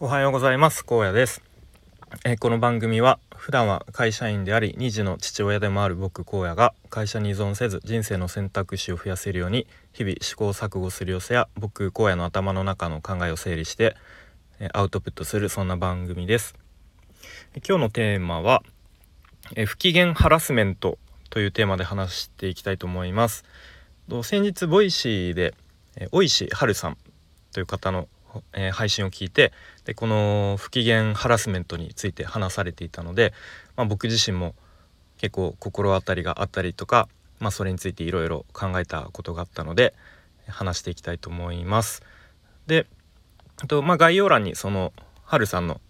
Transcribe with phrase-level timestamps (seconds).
[0.00, 0.84] おはようございます。
[0.84, 1.40] 高野です。
[2.24, 13.94] えこの番組は普段は会社員であり2児の父親でもある僕荒野が会社に依存せず人生の選択肢を増やせるように日々試行錯誤する様子や僕荒野の頭の中の考えを整理して
[14.72, 16.56] アウトプットするそんな番組です。
[17.66, 18.64] 今日のテーマは
[19.54, 20.98] え不機嫌ハラスメント
[21.30, 23.44] というテーマで話していきたいと思います。
[24.24, 25.54] 先日 Voicy で
[26.10, 26.96] 大石春さん
[27.52, 28.08] という方の、
[28.52, 29.52] えー、配信を聞いて
[29.84, 33.32] でこの不機嫌ハラスメントについて話されていたので、
[33.76, 34.54] まあ、僕自身も
[35.18, 37.08] 結構心当たりがあったりとか、
[37.40, 39.94] まあ、それについていろいろ考えたことがあったので
[40.48, 42.02] 話していきたいと思います。
[42.66, 42.86] で
[43.68, 44.92] と、まあ、概要欄にその
[45.24, 45.80] はるさんの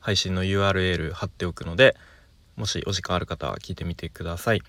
[0.00, 1.96] 配信の URL 貼っておくので
[2.56, 4.62] もしお時間ある方は聞いてみてください。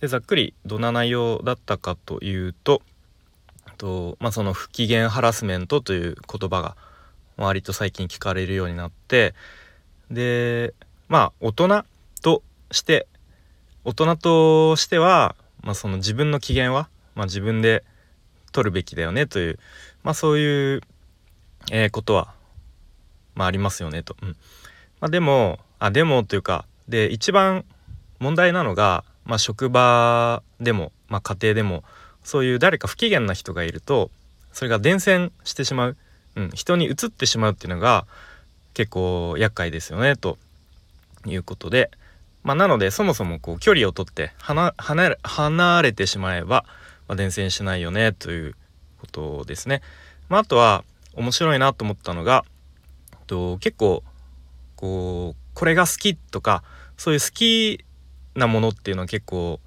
[0.00, 2.82] でざっくりどんな内容だったかというと
[3.78, 6.76] と、まあ、その不機嫌ハラスメントという言葉が
[7.36, 9.34] 割と最近聞かれるようになって
[10.10, 10.74] で
[11.08, 11.84] まあ大人
[12.22, 13.06] として
[13.84, 17.84] 大人としては、まあ、その自分の機嫌は、まあ、自分で
[18.52, 19.58] 取るべきだよねという、
[20.02, 20.80] まあ、そういう、
[21.70, 22.34] えー、ことは、
[23.34, 24.16] まあ、ありますよねと。
[24.22, 24.28] うん
[25.00, 27.64] まあ、でもあでもというかで一番
[28.18, 31.84] 問題なのが、まあ、職場でも、まあ、家庭でも
[32.26, 34.10] そういう誰か不機嫌な人がいると
[34.52, 35.96] それが伝染してしまう
[36.36, 38.06] うん、人に移ってしまうっていうのが
[38.74, 40.38] 結構厄介ですよねと
[41.24, 41.90] いうことで、
[42.44, 44.72] まあ、なのでそもそもこう距離をとって離
[45.82, 46.64] れてしまえば、
[47.08, 48.54] まあ、伝染しないよねという
[49.00, 49.82] ことですね。
[50.28, 52.44] まあ、あとは面白いなと思ったのが
[53.26, 54.02] と結構
[54.76, 56.62] こうこれが好きとか
[56.98, 57.84] そういう好き
[58.34, 59.58] なものっていうのは結構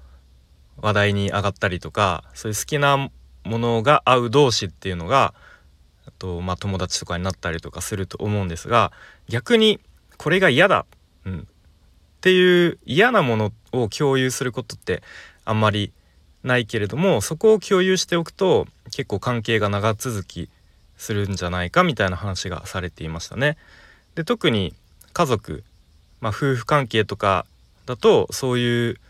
[0.82, 3.10] 話題に上がったりとかそういう好きなも
[3.58, 5.34] のが合う同士っていうのが
[6.20, 8.92] とまあ、友達とかになったりとかすると思うんですが
[9.28, 9.80] 逆に
[10.18, 10.84] これが嫌だ、
[11.24, 11.42] うん、っ
[12.20, 15.02] ていう嫌なものを共有することって
[15.44, 15.92] あんまり
[16.44, 20.50] ないけれどもそこを共有しておくと結構関係が長続き
[20.96, 23.56] するんじゃないかみたいな話がされていましたね。
[24.14, 24.74] で特に
[25.14, 25.64] 家族、
[26.20, 27.46] まあ、夫婦関係とか
[27.86, 29.00] だとそういう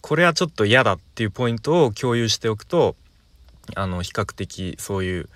[0.00, 2.96] これはちょっと嫌だっていうポイントを共有しておくと
[3.74, 5.28] あの比較的そういう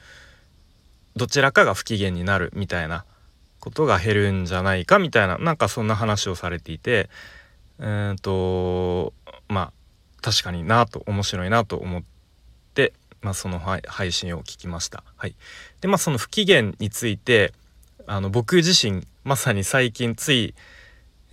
[1.17, 3.05] どちらかが不機嫌になるみたいな
[3.61, 7.11] ことが減るんじゃないかみたいななんかそんな話をされていて
[7.79, 9.13] うんと
[9.49, 9.73] まあ
[10.21, 12.03] 確かになと面白いなと思っ
[12.75, 15.03] て、まあ、その配信を聞きました。
[15.17, 15.35] はい、
[15.81, 17.53] でまあその不機嫌について
[18.07, 20.55] あの僕自身まさに最近つい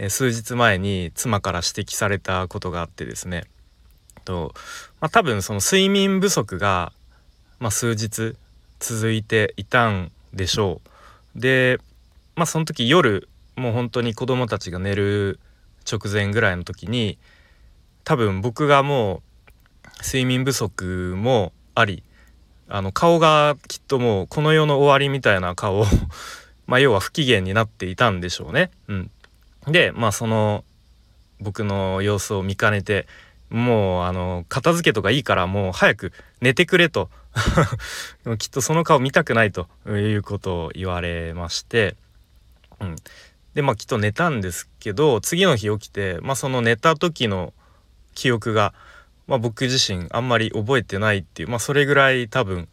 [0.08, 3.44] 数日前に妻から指摘されたことがあってですね
[4.30, 4.54] と、
[5.02, 6.94] まあ、多分その睡眠不足が、
[7.60, 8.36] まあ、数日
[8.80, 10.82] 続いていたんでしょ
[11.36, 11.40] う。
[11.40, 11.80] で
[12.36, 15.40] まあその時夜もう本当に子供たちが寝る
[15.92, 17.18] 直前ぐらいの時に
[18.04, 19.22] 多分僕がも
[19.86, 22.04] う睡眠不足もあり
[22.68, 25.84] あの顔がきっともうこの世の終わりみたいな顔
[26.68, 28.70] まあ要は不機嫌になっていたんでしょうね。
[28.88, 29.12] うん、
[29.68, 30.64] でまあその
[31.40, 33.08] 僕の様子を見かねて
[33.50, 37.09] もうあの片付けとかいいからもう早く寝てくれと。
[38.40, 41.96] きっとその顔見たくないということを言われまして、
[42.80, 42.96] うん、
[43.53, 47.53] でまあきっと寝たんですけど次の日起きて、まあ、その寝た時の
[48.16, 48.74] 記憶が、
[49.28, 52.68] まあ、僕自身あんまり覚えてないっていう、まあ、それぐらい多分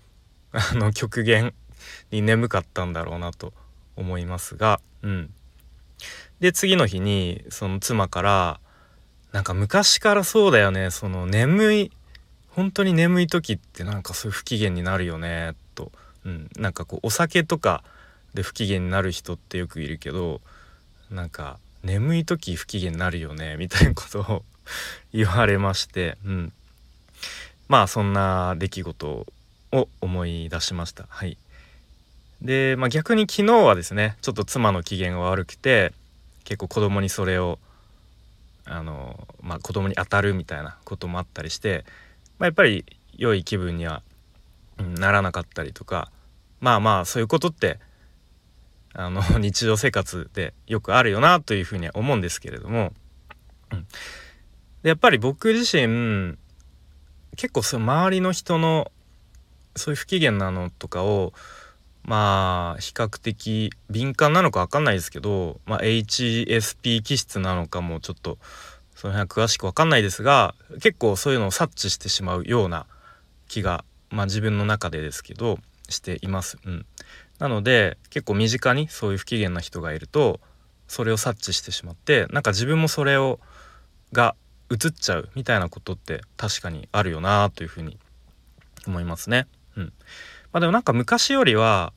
[0.53, 1.53] あの極限
[2.11, 3.53] に眠かったんだろうなと
[3.97, 5.31] 思いますが、うん、
[6.41, 8.61] で次の日にその妻から
[9.33, 11.93] なんか昔からそうだよねその眠い
[12.51, 15.93] 本当に眠い時ってなんかそういう不機嫌になるよねと、
[16.25, 17.85] うん、なんかこうお酒とか
[18.35, 20.41] で不機嫌になる人ってよくいるけど
[21.11, 24.45] なんか眠い時不機嫌になるよねみたいなことを
[25.13, 26.53] 言われまして、うん、
[27.69, 29.27] まあそんな出来事
[29.73, 31.07] を思い出しました。
[31.09, 31.37] はい、
[32.43, 35.93] で、まあ、逆に昨日はですねちょっと妻の機嫌が悪くて
[36.45, 37.59] 結構子供にそれを
[38.65, 41.85] あの、まあ、子供に当たるみたいなこともあったりして、
[42.39, 42.85] まあ、やっぱり
[43.17, 44.03] 良い気分には、
[44.79, 46.11] うん、ならなかったりとか
[46.61, 47.79] まあまあそういうことって
[48.93, 52.93] あの 日常生活でよくあるよなというふうには思うんですけれども、
[53.73, 53.87] うん、
[54.83, 56.37] でやっぱり僕自身
[57.37, 58.91] 結構その周りの人の
[59.75, 61.35] そういう不機嫌なのとかを
[62.07, 68.39] まあ比較的敏感なのか分かんないですけど、まあ、HSP 気質なのかもちょっと
[68.95, 72.87] その辺は詳しく分かんないですが結構そういうのを察知してしまうような
[73.49, 75.59] 気が、まあ、自分の中でですけど
[75.89, 76.59] しています。
[76.65, 76.87] うん、
[77.41, 80.41] なので結構身近にそういう不機嫌な人がいると
[80.87, 83.41] それを察知してしまってなんか自分もそれを
[84.13, 84.37] が
[84.71, 87.99] 映っちゃうみたいなことって確かにあるよなというふうに
[88.87, 89.47] 思いますね。
[89.77, 89.93] うん、
[90.57, 91.93] まあ、でもなんか昔よりは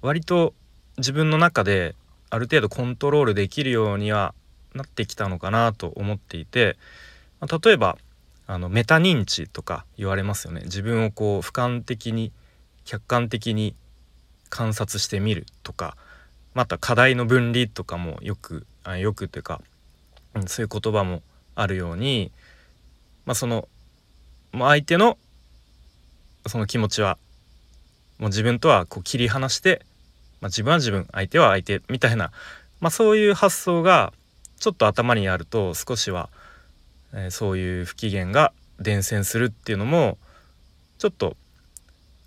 [0.00, 0.54] 割と
[0.98, 1.96] 自分の中で
[2.30, 4.36] ある程度コントロールできるようには
[4.72, 6.76] なってきたのかなと思っていて、
[7.40, 7.98] まあ、例えば
[8.46, 10.60] あのメタ認知とか言われますよね。
[10.66, 12.30] 自分をこう俯瞰的に
[12.84, 13.74] 客観的に
[14.48, 15.96] 観察してみるとか
[16.54, 19.60] また課題の分離とかもよくあよくというか、
[20.34, 21.20] うん、そういう言葉も
[21.56, 22.30] あるように、
[23.26, 23.66] まあ、その
[24.52, 25.18] 相手の
[26.46, 27.18] その気持ちは
[28.24, 29.82] もう自分とはこう切り離して、
[30.40, 32.30] まあ、自分は自分相手は相手みたいな、
[32.80, 34.14] まあ、そういう発想が
[34.58, 36.30] ちょっと頭にあると少しは、
[37.12, 40.16] えー、そういう不機嫌が伝染するっていうのも
[40.96, 41.36] ちょっと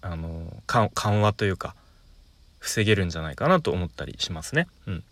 [0.01, 1.73] あの緩和というか
[2.59, 4.67] 防げるんじゃないかなと思ったりしますね。
[4.85, 5.03] うん、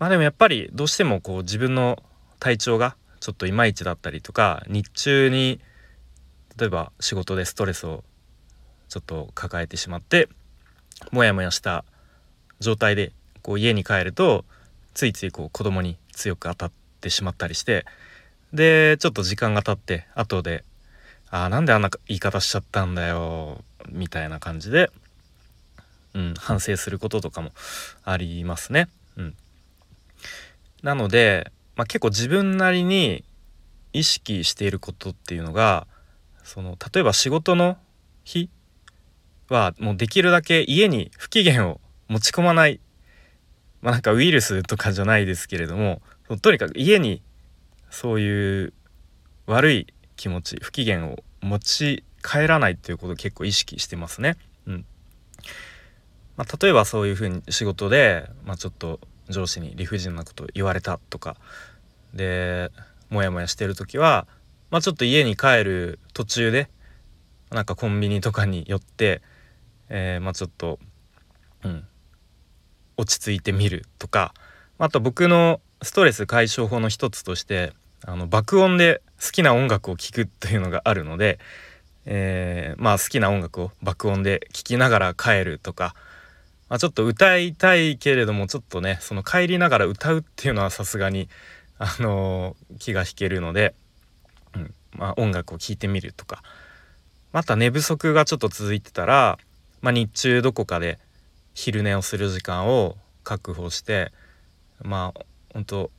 [0.00, 2.02] まあでもやっぱりどうしてもこう自分の
[2.40, 5.60] 体調がちょっといまいちだったりとか日中に
[6.58, 8.02] 例えば仕事でストレスを
[8.88, 10.28] ちょっと抱えてしまって
[11.12, 11.84] モヤモヤした
[12.60, 13.12] 状態で
[13.42, 14.44] こう家に帰ると
[14.94, 17.86] ついついこう子供に強く当たってしまったりして
[18.52, 20.64] でちょっと時間が経って後で
[21.30, 24.90] 「あなんであんな言い方しちゃったんだよ」みたいな感じで、
[26.14, 27.52] うん、反省することとかも
[28.04, 28.88] ありますね。
[29.16, 29.36] うん、
[30.82, 33.24] なので、まあ、結構自分なりに
[33.92, 35.86] 意識していることっていうのが
[36.44, 37.78] その例えば仕事の
[38.24, 38.50] 日
[39.48, 42.80] はもうできるだけ家に不機嫌を持ち込まない。
[43.80, 46.02] まあなんかウイルスとかじゃないですけれども
[46.42, 47.22] とにかく家に
[47.90, 48.72] そういう
[49.46, 49.86] 悪い
[50.16, 54.36] 気持ち不機嫌を持ち帰らないっていうことを結構意識してますね。
[54.66, 54.84] うん。
[56.36, 61.36] まあ、例えばそういうふうに仕事で、まあ、ちょっと上司に理不尽なこと言われたとか。
[62.14, 62.70] で
[63.10, 64.26] モヤモヤしてる時は、
[64.70, 66.68] まあ、ちょっと家に帰る途中で
[67.50, 69.22] なんかコンビニとかに寄って、
[69.88, 70.78] えー、まあちょっと、
[71.64, 71.84] うん、
[72.96, 74.34] 落ち着いてみるとか
[74.78, 77.72] あと僕のストレス解消法の一つとして
[78.04, 81.38] あの爆音で好きな音楽を聴くというのがあるので、
[82.04, 85.94] えー、まあ好きな音楽を爆音で聴きながら帰るとか、
[86.68, 91.28] まあ、ちょっと歌いたいけれどもちょっとねその帰りながら歌うっていうのはさすがに、
[91.78, 93.74] あのー、気が引けるので、
[94.54, 96.42] うんまあ、音楽を聴いてみるとか。
[97.32, 99.38] また寝不足がちょっと続いてたら、
[99.80, 100.98] まあ、日中どこかで
[101.54, 104.12] 昼寝をする時間を確保して
[104.82, 105.20] まあ
[105.52, 105.90] 本当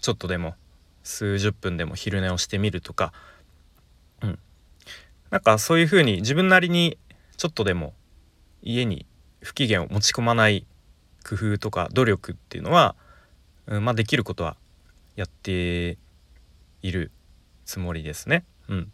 [0.00, 0.54] ちょっとでも
[1.02, 3.12] 数十分でも昼寝をしてみるとか、
[4.22, 4.38] うん、
[5.30, 6.98] なんかそういうふうに自分なりに
[7.36, 7.92] ちょっとでも
[8.62, 9.06] 家に
[9.40, 10.66] 不機嫌を持ち込まない
[11.28, 12.94] 工夫とか努力っていうのは、
[13.66, 14.56] うん、まあできることは
[15.16, 15.98] やって
[16.82, 17.10] いる
[17.64, 18.44] つもりですね。
[18.68, 18.92] うん、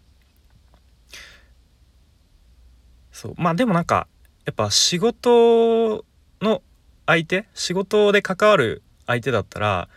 [3.12, 4.06] そうまあでもなんか
[4.46, 6.04] やっぱ仕事
[6.40, 6.62] の
[7.06, 9.88] 相手仕事で関わる相手だったらや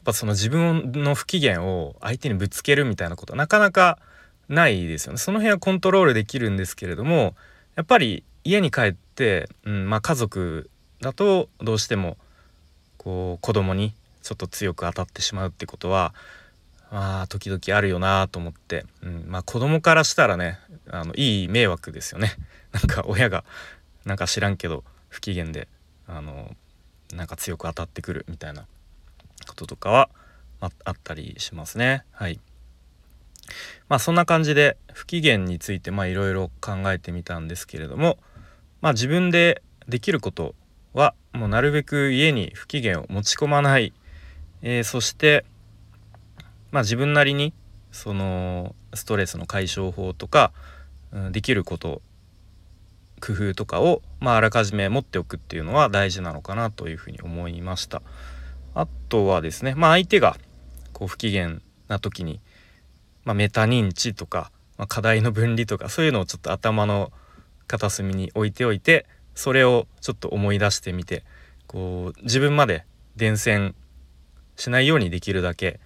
[0.00, 3.98] っぱその自分の不機嫌を相手にぶつけるみたいなことはなかなか
[4.48, 5.18] ないですよね。
[5.18, 7.34] その辺はコントロールできるんですけれども
[7.76, 10.70] やっぱり家に帰って、うんまあ、家族
[11.00, 12.16] だとどうしても
[12.96, 16.14] こう子供にちょっと強く当たってしまうってことは
[16.90, 20.58] まあ時々あるよなと思って、うんまあ、子供からしたらね
[20.90, 22.32] あのいい迷惑ですよね。
[22.72, 23.44] なんか親が
[24.04, 25.68] なんか知らんけど不機嫌で
[26.06, 26.54] あの
[27.14, 28.66] なんか強く当たってくるみたいな
[29.46, 30.10] こととかは
[30.60, 32.04] あったりしますね。
[32.12, 32.40] はい
[33.88, 38.18] まあそんな感じで不機嫌についていろいろ考えてみたんですけれども
[38.80, 40.54] まあ自分でできること
[40.92, 43.92] はもうなるべく家に不機嫌を持ち込まない、
[44.62, 45.44] えー、そして
[46.70, 47.52] まあ自分なりに
[47.92, 50.52] そのストレスの解消法とか、
[51.12, 52.02] うん、できること
[53.20, 58.02] 工夫とかを、まあ、あらかじめ持っておくっていうのは大事なのかなというふうに思いました。
[58.74, 60.36] あとはですね、まあ、相手が
[60.92, 62.40] こう不機嫌な時に、
[63.24, 67.10] まあ、メタ認知とか、まあ、課題の分離とかそういうのをちょっと頭の
[67.66, 71.24] 片隅に置いておいてそれをちょっと思い出してみて
[71.66, 72.84] こう自分まで
[73.16, 73.74] 伝染
[74.56, 75.80] しないようにできるだけ、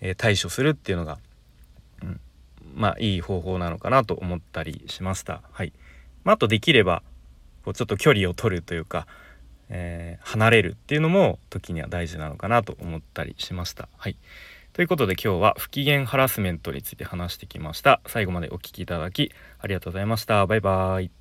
[0.00, 1.18] えー、対処するっていうのが、
[2.02, 2.20] うん、
[2.74, 5.42] まあいい方法なのかなと思ったりしました。
[5.50, 5.72] はい
[6.24, 7.02] まあ、あとできれば
[7.64, 9.06] こうちょっと距離を取るというか、
[9.68, 13.88] えー、離れるっていうのも時には大事なのかなと思ったりしました。
[13.96, 14.16] はい
[14.78, 18.00] ということで今日は不機嫌ハラスメントについて話してきました。
[18.06, 20.46] 最後までお聴きいただきありがとうございました。
[20.46, 21.17] バイバーイ。